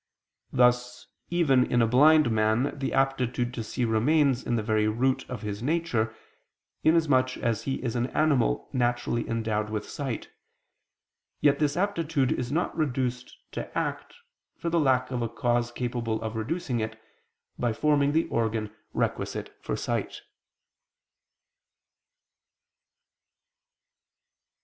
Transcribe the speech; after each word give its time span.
Thus 0.51 1.05
even 1.29 1.63
in 1.71 1.79
a 1.79 1.85
blind 1.87 2.31
man 2.31 2.75
the 2.79 2.91
aptitude 2.91 3.53
to 3.53 3.63
see 3.63 3.85
remains 3.85 4.43
in 4.43 4.55
the 4.55 4.63
very 4.63 4.87
root 4.87 5.29
of 5.29 5.43
his 5.43 5.61
nature, 5.61 6.15
inasmuch 6.83 7.37
as 7.37 7.65
he 7.65 7.75
is 7.83 7.95
an 7.95 8.07
animal 8.07 8.67
naturally 8.73 9.29
endowed 9.29 9.69
with 9.69 9.87
sight: 9.87 10.31
yet 11.39 11.59
this 11.59 11.77
aptitude 11.77 12.31
is 12.31 12.51
not 12.51 12.75
reduced 12.75 13.37
to 13.51 13.77
act, 13.77 14.15
for 14.57 14.71
the 14.71 14.79
lack 14.79 15.11
of 15.11 15.21
a 15.21 15.29
cause 15.29 15.71
capable 15.71 16.19
of 16.23 16.35
reducing 16.35 16.79
it, 16.79 16.99
by 17.59 17.71
forming 17.71 18.11
the 18.11 18.27
organ 18.29 18.75
requisite 18.95 19.55
for 19.61 19.75
sight. 19.75 20.23